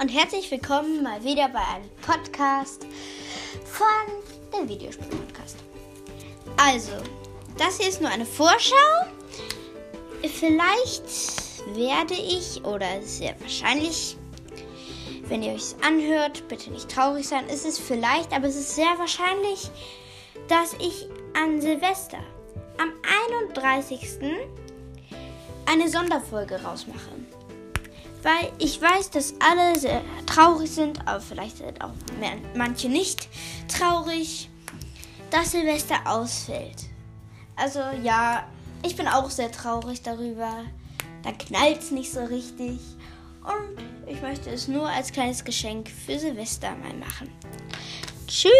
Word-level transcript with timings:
und 0.00 0.08
herzlich 0.10 0.48
willkommen 0.52 1.02
mal 1.02 1.24
wieder 1.24 1.48
bei 1.48 1.58
einem 1.58 1.90
Podcast 2.02 2.86
von 3.64 4.14
dem 4.54 4.68
Videospiel-Podcast. 4.68 5.56
Also, 6.56 6.92
das 7.58 7.78
hier 7.78 7.88
ist 7.88 8.00
nur 8.00 8.08
eine 8.08 8.24
Vorschau. 8.24 8.76
Vielleicht 10.22 11.02
werde 11.74 12.14
ich, 12.14 12.64
oder 12.64 13.02
sehr 13.02 13.34
wahrscheinlich, 13.40 14.16
wenn 15.28 15.42
ihr 15.42 15.54
euch 15.54 15.74
anhört, 15.84 16.46
bitte 16.46 16.70
nicht 16.70 16.88
traurig 16.88 17.26
sein, 17.26 17.48
ist 17.48 17.66
es 17.66 17.76
vielleicht, 17.76 18.32
aber 18.32 18.46
es 18.46 18.54
ist 18.54 18.76
sehr 18.76 18.96
wahrscheinlich, 18.98 19.70
dass 20.46 20.74
ich 20.74 21.08
an 21.34 21.60
Silvester 21.60 22.20
am 22.78 22.92
31. 23.40 24.20
eine 25.66 25.88
Sonderfolge 25.88 26.62
rausmache. 26.62 27.10
Weil 28.26 28.50
ich 28.58 28.82
weiß, 28.82 29.10
dass 29.10 29.34
alle 29.38 29.78
sehr 29.78 30.02
traurig 30.26 30.68
sind, 30.68 31.06
aber 31.06 31.20
vielleicht 31.20 31.58
sind 31.58 31.80
auch 31.80 31.92
manche 32.56 32.88
nicht 32.88 33.28
traurig, 33.68 34.50
dass 35.30 35.52
Silvester 35.52 35.94
ausfällt. 36.04 36.86
Also 37.54 37.78
ja, 38.02 38.44
ich 38.82 38.96
bin 38.96 39.06
auch 39.06 39.30
sehr 39.30 39.52
traurig 39.52 40.02
darüber. 40.02 40.64
Da 41.22 41.30
knallt 41.30 41.78
es 41.78 41.92
nicht 41.92 42.10
so 42.10 42.24
richtig. 42.24 42.80
Und 43.44 44.10
ich 44.12 44.20
möchte 44.20 44.50
es 44.50 44.66
nur 44.66 44.88
als 44.88 45.12
kleines 45.12 45.44
Geschenk 45.44 45.88
für 45.88 46.18
Silvester 46.18 46.74
mal 46.74 46.94
machen. 46.94 47.30
Tschüss! 48.26 48.50